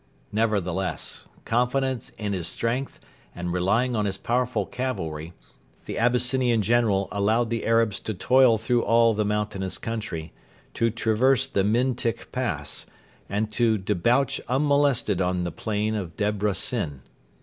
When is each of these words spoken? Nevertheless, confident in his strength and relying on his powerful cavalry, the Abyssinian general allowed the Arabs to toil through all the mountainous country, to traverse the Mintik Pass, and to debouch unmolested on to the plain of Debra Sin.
Nevertheless, 0.31 1.25
confident 1.45 2.11
in 2.17 2.33
his 2.33 2.47
strength 2.47 2.99
and 3.35 3.53
relying 3.53 3.95
on 3.95 4.05
his 4.05 4.17
powerful 4.17 4.65
cavalry, 4.65 5.33
the 5.85 5.99
Abyssinian 5.99 6.63
general 6.63 7.07
allowed 7.11 7.51
the 7.51 7.63
Arabs 7.67 7.99
to 7.99 8.15
toil 8.15 8.57
through 8.57 8.81
all 8.81 9.13
the 9.13 9.23
mountainous 9.23 9.77
country, 9.77 10.33
to 10.73 10.89
traverse 10.89 11.45
the 11.45 11.63
Mintik 11.63 12.31
Pass, 12.31 12.87
and 13.29 13.51
to 13.51 13.77
debouch 13.77 14.41
unmolested 14.47 15.21
on 15.21 15.35
to 15.35 15.43
the 15.43 15.51
plain 15.51 15.93
of 15.93 16.15
Debra 16.17 16.55
Sin. 16.55 17.03